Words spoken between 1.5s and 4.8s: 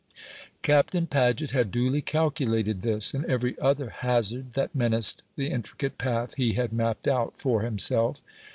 had duly calculated this, and every other hazard that